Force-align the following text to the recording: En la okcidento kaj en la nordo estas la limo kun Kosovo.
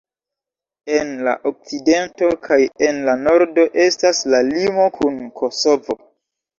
En 0.93 1.11
la 1.27 1.33
okcidento 1.49 2.31
kaj 2.49 2.59
en 2.89 3.05
la 3.11 3.17
nordo 3.29 3.69
estas 3.87 4.27
la 4.35 4.45
limo 4.53 4.91
kun 5.01 5.25
Kosovo. 5.41 6.03